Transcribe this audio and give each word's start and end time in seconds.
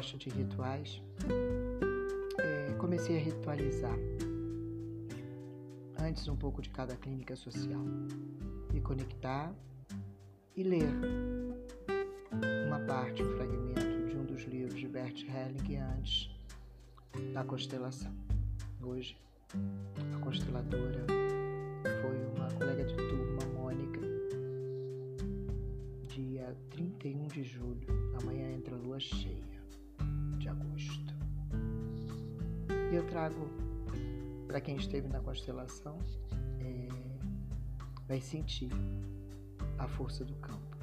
gosta 0.00 0.16
de 0.16 0.30
rituais, 0.30 1.02
é, 2.38 2.72
comecei 2.78 3.18
a 3.18 3.20
ritualizar. 3.20 3.98
Antes 5.98 6.26
um 6.26 6.36
pouco 6.36 6.62
de 6.62 6.70
cada 6.70 6.96
clínica 6.96 7.36
social. 7.36 7.84
Me 8.72 8.80
conectar 8.80 9.52
e 10.56 10.62
ler 10.62 10.88
uma 12.66 12.80
parte, 12.86 13.22
um 13.22 13.36
fragmento 13.36 14.08
de 14.08 14.16
um 14.16 14.24
dos 14.24 14.42
livros 14.44 14.80
de 14.80 14.88
Bert 14.88 15.22
Helling 15.22 15.76
antes 15.76 16.30
da 17.34 17.44
constelação. 17.44 18.14
Hoje, 18.82 19.20
a 20.14 20.18
consteladora 20.20 21.04
foi 22.00 22.24
uma 22.38 22.50
colega 22.54 22.84
de 22.84 22.96
turma, 22.96 23.44
Mônica, 23.52 24.00
dia 26.08 26.56
31 26.70 27.26
de 27.26 27.44
julho. 27.44 27.86
Amanhã 28.18 28.50
entra 28.50 28.74
lua 28.74 28.98
cheia 28.98 29.59
de 30.40 30.48
agosto. 30.48 31.14
E 32.90 32.96
eu 32.96 33.06
trago 33.06 33.48
para 34.48 34.60
quem 34.60 34.74
esteve 34.76 35.06
na 35.06 35.20
constelação, 35.20 35.96
é, 36.58 36.88
vai 38.08 38.20
sentir 38.20 38.70
a 39.78 39.86
força 39.86 40.24
do 40.24 40.34
campo. 40.36 40.76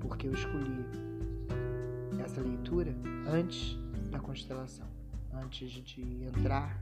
Porque 0.00 0.26
eu 0.26 0.32
escolhi 0.34 0.84
essa 2.22 2.42
leitura 2.42 2.94
antes 3.26 3.78
da 4.10 4.20
constelação, 4.20 4.86
antes 5.32 5.70
de 5.70 6.24
entrar 6.24 6.78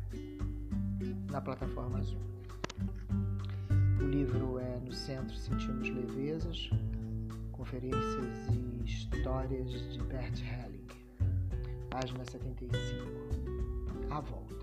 na 1.31 1.41
plataforma 1.41 2.03
Zoom. 2.03 2.19
O 4.01 4.05
livro 4.07 4.59
é 4.59 4.81
No 4.81 4.93
Centro 4.93 5.37
Sentimos 5.37 5.89
Levezas, 5.89 6.71
Conferências 7.53 8.49
e 8.49 8.85
Histórias 8.85 9.71
de 9.71 10.03
Bert 10.03 10.41
Helling, 10.41 10.87
página 11.91 12.25
75. 12.25 13.05
A 14.11 14.21
volta. 14.21 14.55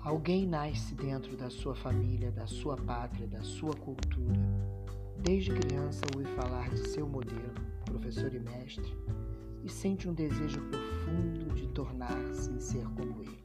Alguém 0.00 0.46
nasce 0.46 0.94
dentro 0.94 1.36
da 1.36 1.50
sua 1.50 1.74
família, 1.74 2.30
da 2.30 2.46
sua 2.46 2.76
pátria, 2.76 3.26
da 3.26 3.42
sua 3.42 3.74
cultura. 3.74 4.38
Desde 5.18 5.50
criança 5.52 6.02
ouve 6.14 6.28
falar 6.36 6.68
de 6.70 6.88
seu 6.88 7.06
modelo, 7.06 7.54
professor 7.84 8.32
e 8.34 8.38
mestre, 8.38 8.94
e 9.64 9.68
sente 9.68 10.08
um 10.08 10.14
desejo 10.14 10.60
profundo 10.70 11.54
de 11.54 11.66
tornar-se 11.68 12.52
e 12.52 12.60
ser 12.60 12.84
como 12.90 13.22
ele. 13.22 13.38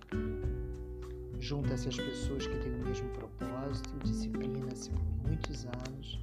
Junta-se 1.40 1.90
às 1.90 1.98
pessoas 1.98 2.46
que 2.46 2.58
têm 2.58 2.76
o 2.76 2.86
mesmo 2.86 3.10
propósito, 3.10 3.90
disciplina-se 4.04 4.92
por 4.92 5.28
muitos 5.28 5.66
anos 5.66 6.20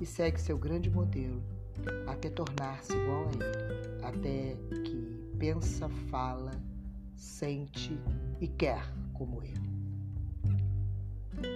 e 0.00 0.06
segue 0.06 0.40
seu 0.40 0.56
grande 0.56 0.90
modelo 0.90 1.42
até 2.06 2.30
tornar-se 2.30 2.92
igual 2.92 3.26
a 3.26 3.32
ele, 3.32 4.04
até 4.04 4.56
que 4.82 5.14
pensa, 5.38 5.88
fala, 6.10 6.52
sente 7.14 7.98
e 8.40 8.48
quer 8.48 8.82
como 9.12 9.42
ele. 9.42 9.74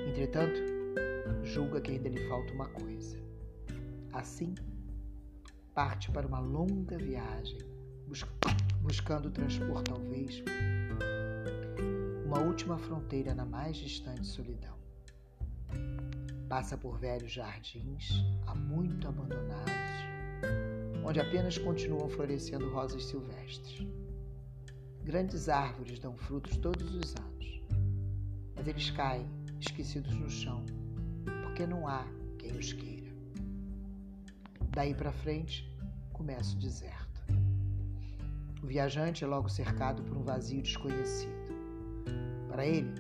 Entretanto, 0.09 0.61
julga 1.45 1.81
que 1.81 1.93
ainda 1.93 2.09
lhe 2.09 2.29
falta 2.29 2.53
uma 2.53 2.69
coisa. 2.69 3.17
Assim, 4.13 4.55
parte 5.75 6.11
para 6.11 6.27
uma 6.27 6.41
longa 6.41 6.97
viagem, 6.99 7.59
buscando 8.83 9.31
transpor 9.31 9.83
talvez 9.83 10.43
uma 12.25 12.41
última 12.41 12.77
fronteira 12.79 13.35
na 13.35 13.45
mais 13.45 13.77
distante 13.77 14.27
solidão. 14.27 14.77
Passa 16.49 16.79
por 16.79 16.99
velhos 16.99 17.31
jardins, 17.31 18.25
há 18.47 18.55
muito 18.55 19.07
abandonados, 19.07 19.69
onde 21.05 21.21
apenas 21.21 21.59
continuam 21.59 22.09
florescendo 22.09 22.73
rosas 22.73 23.05
silvestres. 23.05 23.87
Grandes 25.05 25.51
árvores 25.51 25.99
dão 25.99 26.17
frutos 26.17 26.57
todos 26.57 26.95
os 26.95 27.15
anos, 27.17 27.63
mas 28.57 28.67
eles 28.67 28.91
caem 28.91 29.27
esquecidos 29.61 30.15
no 30.15 30.31
chão, 30.31 30.65
porque 31.43 31.67
não 31.67 31.87
há 31.87 32.07
quem 32.39 32.53
os 32.53 32.73
queira. 32.73 33.13
Daí 34.71 34.95
para 34.95 35.13
frente, 35.13 35.71
começa 36.15 36.57
o 36.57 36.59
deserto. 36.59 37.21
O 38.63 38.67
viajante 38.67 39.23
é 39.23 39.27
logo 39.27 39.51
cercado 39.51 40.03
por 40.03 40.17
um 40.17 40.23
vazio 40.23 40.63
desconhecido. 40.63 41.55
Para 42.49 42.65
ele, 42.67 42.91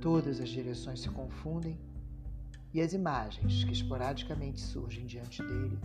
todas 0.00 0.40
as 0.40 0.48
direções 0.48 1.00
se 1.00 1.08
confundem 1.08 1.76
e 2.72 2.80
as 2.80 2.92
imagens 2.92 3.64
que 3.64 3.72
esporadicamente 3.72 4.60
surgem 4.60 5.04
diante 5.06 5.42
dele 5.42 5.78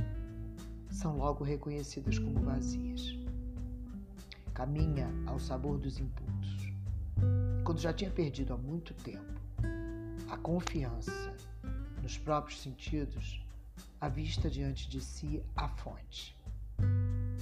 são 0.89 1.17
logo 1.17 1.43
reconhecidas 1.43 2.17
como 2.17 2.39
vazias. 2.39 3.15
Caminha 4.53 5.07
ao 5.25 5.39
sabor 5.39 5.77
dos 5.77 5.99
impulsos. 5.99 6.73
Quando 7.63 7.79
já 7.79 7.91
tinha 7.93 8.09
perdido 8.09 8.53
há 8.53 8.57
muito 8.57 8.93
tempo 8.93 9.37
a 10.29 10.37
confiança 10.37 11.35
nos 12.01 12.17
próprios 12.17 12.61
sentidos, 12.61 13.41
à 13.99 14.07
vista 14.07 14.49
diante 14.49 14.89
de 14.89 15.01
si 15.01 15.43
a 15.55 15.67
fonte. 15.67 16.37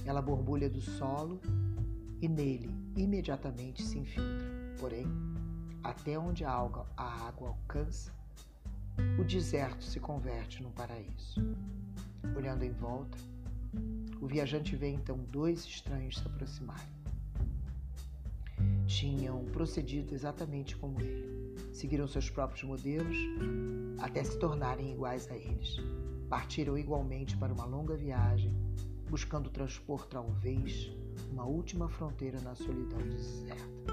Ela 0.04 0.22
borbulha 0.22 0.68
do 0.68 0.80
solo 0.80 1.40
e 2.20 2.28
nele 2.28 2.70
imediatamente 2.96 3.82
se 3.82 3.98
infiltra. 3.98 4.46
Porém, 4.78 5.06
até 5.82 6.18
onde 6.18 6.44
a 6.44 6.50
água, 6.50 6.86
a 6.96 7.26
água 7.26 7.48
alcança, 7.48 8.12
o 9.18 9.24
deserto 9.24 9.84
se 9.84 10.00
converte 10.00 10.62
num 10.62 10.70
paraíso. 10.70 11.40
Olhando 12.36 12.64
em 12.64 12.72
volta, 12.72 13.18
o 14.20 14.26
viajante 14.26 14.76
vê 14.76 14.88
então 14.88 15.18
dois 15.30 15.64
estranhos 15.64 16.18
se 16.18 16.26
aproximarem. 16.26 16.96
Tinham 18.86 19.44
procedido 19.46 20.14
exatamente 20.14 20.76
como 20.76 21.00
ele 21.00 21.36
seguiram 21.72 22.08
seus 22.08 22.30
próprios 22.30 22.62
modelos 22.64 23.16
até 23.98 24.24
se 24.24 24.38
tornarem 24.38 24.92
iguais 24.92 25.30
a 25.30 25.36
eles. 25.36 25.76
Partiram 26.28 26.76
igualmente 26.76 27.36
para 27.36 27.52
uma 27.52 27.64
longa 27.64 27.94
viagem, 27.94 28.52
buscando 29.08 29.50
transpor 29.50 30.06
talvez 30.06 30.90
uma 31.30 31.44
última 31.44 31.88
fronteira 31.88 32.40
na 32.40 32.54
solidão 32.54 32.98
deserta. 33.08 33.92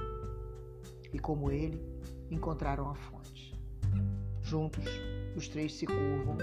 E 1.12 1.20
como 1.20 1.52
ele, 1.52 1.80
encontraram 2.32 2.90
a 2.90 2.96
fonte. 2.96 3.53
Juntos, 4.54 4.86
os 5.36 5.48
três 5.48 5.74
se 5.74 5.88
curvam, 5.88 6.38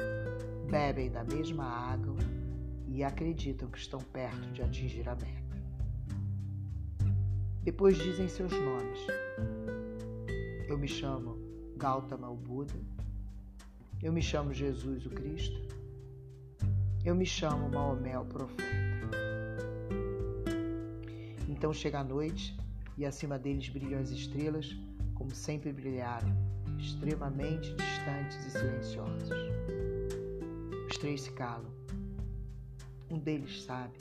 bebem 0.68 1.12
da 1.12 1.22
mesma 1.22 1.64
água 1.64 2.16
e 2.88 3.04
acreditam 3.04 3.70
que 3.70 3.78
estão 3.78 4.00
perto 4.00 4.50
de 4.50 4.62
atingir 4.62 5.08
a 5.08 5.14
meta. 5.14 5.56
Depois 7.62 7.96
dizem 7.96 8.26
seus 8.26 8.50
nomes, 8.50 8.98
eu 10.66 10.76
me 10.76 10.88
chamo 10.88 11.38
Gautama 11.76 12.28
o 12.28 12.34
Buda. 12.34 12.74
Eu 14.02 14.12
me 14.12 14.20
chamo 14.20 14.52
Jesus 14.52 15.06
o 15.06 15.10
Cristo. 15.10 15.60
Eu 17.04 17.14
me 17.14 17.24
chamo 17.24 17.68
Maomé 17.68 18.18
o 18.18 18.24
Profeta. 18.24 19.16
Então 21.48 21.72
chega 21.72 22.00
a 22.00 22.04
noite 22.04 22.58
e 22.98 23.06
acima 23.06 23.38
deles 23.38 23.68
brilham 23.68 24.00
as 24.00 24.10
estrelas, 24.10 24.76
como 25.14 25.32
sempre 25.32 25.72
brilharam, 25.72 26.49
extremamente 26.80 27.74
distantes 27.74 28.46
e 28.46 28.50
silenciosos. 28.50 29.30
Os 30.90 30.96
três 30.98 31.22
se 31.22 31.32
calam. 31.32 31.70
Um 33.10 33.18
deles 33.18 33.62
sabe 33.62 33.98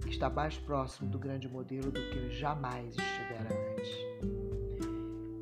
que 0.00 0.10
está 0.10 0.28
mais 0.30 0.58
próximo 0.58 1.10
do 1.10 1.18
grande 1.18 1.48
modelo 1.48 1.90
do 1.90 2.00
que 2.00 2.30
jamais 2.30 2.94
estivera 2.96 3.48
antes. 3.72 3.92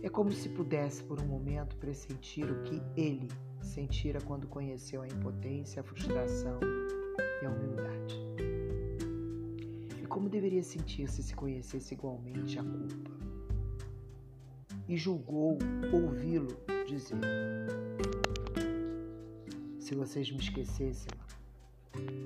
É 0.03 0.09
como 0.09 0.33
se 0.33 0.49
pudesse 0.49 1.03
por 1.05 1.21
um 1.21 1.27
momento 1.27 1.77
pressentir 1.77 2.51
o 2.51 2.63
que 2.63 2.83
ele 2.97 3.29
sentira 3.63 4.21
quando 4.21 4.47
conheceu 4.47 5.03
a 5.03 5.07
impotência, 5.07 5.81
a 5.81 5.85
frustração 5.85 6.59
e 7.43 7.47
a 7.47 7.51
humildade. 7.51 8.19
E 10.03 10.07
como 10.07 10.29
deveria 10.29 10.63
sentir-se 10.63 11.23
se 11.23 11.35
conhecesse 11.35 11.95
igualmente 11.95 12.59
a 12.59 12.63
culpa. 12.63 13.30
E 14.91 14.97
julgou 14.97 15.57
ouvi-lo 15.93 16.49
dizer: 16.85 17.17
Se 19.79 19.95
vocês 19.95 20.33
me 20.33 20.39
esquecessem, 20.41 21.13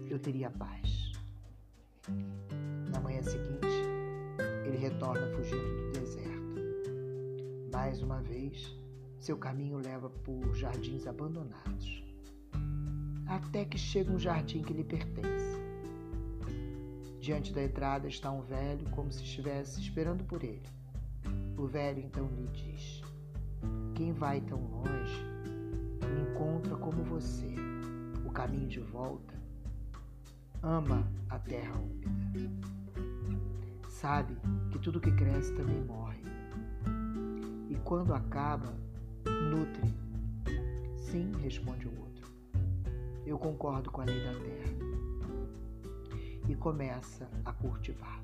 eu 0.08 0.19
teria 0.19 0.50
paz. 0.50 1.12
Na 2.90 3.00
manhã 3.02 3.22
seguinte, 3.22 3.69
ele 4.64 4.78
retorna 4.78 5.31
fugindo 5.37 5.93
do 5.93 6.00
deserto. 6.00 7.70
Mais 7.70 8.00
uma 8.00 8.22
vez, 8.22 8.75
seu 9.20 9.37
caminho 9.37 9.76
leva 9.76 10.08
por 10.08 10.55
jardins 10.55 11.06
abandonados, 11.06 12.02
até 13.26 13.66
que 13.66 13.76
chega 13.76 14.11
um 14.11 14.19
jardim 14.19 14.62
que 14.62 14.72
lhe 14.72 14.84
pertence. 14.84 15.61
Diante 17.20 17.52
da 17.52 17.62
entrada 17.62 18.08
está 18.08 18.31
um 18.31 18.40
velho, 18.40 18.88
como 18.93 19.12
se 19.12 19.22
estivesse 19.22 19.82
esperando 19.82 20.25
por 20.25 20.43
ele. 20.43 20.62
O 21.64 21.66
velho 21.66 21.99
então 21.99 22.26
lhe 22.26 22.46
diz: 22.49 23.00
Quem 23.94 24.12
vai 24.12 24.38
tão 24.43 24.61
longe 24.61 25.25
encontra 26.20 26.76
como 26.76 27.02
você. 27.05 27.55
O 28.26 28.31
caminho 28.31 28.69
de 28.69 28.81
volta 28.81 29.34
ama 30.62 31.11
a 31.31 31.38
terra 31.38 31.72
úmida. 31.75 32.50
sabe 33.88 34.37
que 34.70 34.78
tudo 34.78 35.00
que 35.00 35.11
cresce 35.12 35.55
também 35.55 35.82
morre. 35.84 36.20
E 37.70 37.76
quando 37.76 38.12
acaba, 38.12 38.70
nutre. 39.50 39.94
Sim, 40.99 41.32
responde 41.40 41.88
o 41.88 41.99
outro. 41.99 42.31
Eu 43.25 43.38
concordo 43.38 43.90
com 43.90 44.02
a 44.02 44.05
lei 44.05 44.22
da 44.22 44.34
terra. 44.34 44.75
E 46.46 46.55
começa 46.55 47.26
a 47.43 47.55
cultivar. 47.55 48.20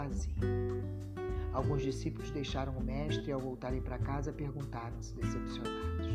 O 0.00 0.02
vazio. 0.02 0.32
Alguns 1.52 1.82
discípulos 1.82 2.30
deixaram 2.30 2.72
o 2.72 2.82
mestre 2.82 3.28
e, 3.28 3.32
ao 3.32 3.40
voltarem 3.40 3.82
para 3.82 3.98
casa, 3.98 4.32
perguntaram-se 4.32 5.14
decepcionados: 5.14 6.06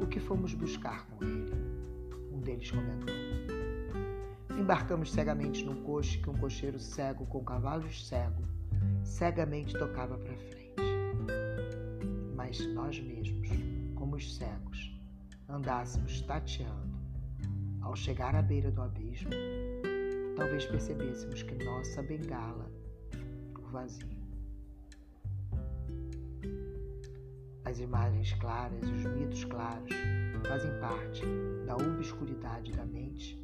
O 0.00 0.06
que 0.06 0.18
fomos 0.18 0.54
buscar 0.54 1.06
com 1.08 1.22
ele? 1.22 1.52
Um 2.32 2.40
deles 2.40 2.70
comentou: 2.70 3.14
Embarcamos 4.58 5.12
cegamente 5.12 5.62
num 5.64 5.82
coche 5.82 6.18
que 6.18 6.30
um 6.30 6.34
cocheiro 6.34 6.78
cego 6.78 7.26
com 7.26 7.44
cavalos 7.44 8.08
cego 8.08 8.42
cegamente 9.04 9.76
tocava 9.76 10.16
para 10.16 10.34
frente. 10.34 10.74
Mas 12.34 12.58
nós 12.72 12.98
mesmos, 13.00 13.50
como 13.94 14.16
os 14.16 14.34
cegos, 14.34 14.98
andássemos 15.46 16.22
tateando, 16.22 16.96
ao 17.82 17.94
chegar 17.94 18.34
à 18.34 18.40
beira 18.40 18.70
do 18.70 18.80
abismo, 18.80 19.30
talvez 20.36 20.66
percebêssemos 20.66 21.42
que 21.42 21.54
nossa 21.64 22.02
bengala, 22.02 22.70
o 23.58 23.62
vazio. 23.70 24.22
As 27.64 27.78
imagens 27.78 28.32
claras 28.34 28.82
os 28.82 29.04
mitos 29.04 29.44
claros 29.44 29.90
fazem 30.46 30.70
parte 30.80 31.22
da 31.66 31.76
obscuridade 31.76 32.72
da 32.72 32.84
mente 32.84 33.38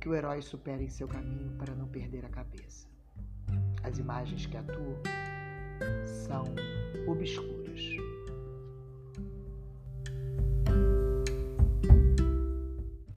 que 0.00 0.08
o 0.08 0.14
herói 0.14 0.42
supera 0.42 0.82
em 0.82 0.88
seu 0.88 1.08
caminho 1.08 1.50
para 1.58 1.74
não 1.74 1.88
perder 1.88 2.24
a 2.24 2.28
cabeça. 2.28 2.86
As 3.82 3.98
imagens 3.98 4.46
que 4.46 4.56
atuam 4.56 5.00
são 6.04 6.44